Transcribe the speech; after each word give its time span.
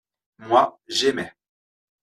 Moi, 0.39 0.79
j’aimais. 0.87 1.31